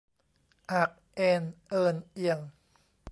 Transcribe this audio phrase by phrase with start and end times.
[0.71, 2.39] อาก เอน เอิน เอียง